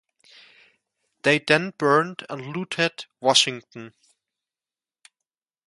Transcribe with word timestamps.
They 1.21 1.37
then 1.37 1.73
burned 1.77 2.25
and 2.27 2.57
looted 2.57 3.05
Washington. 3.19 3.93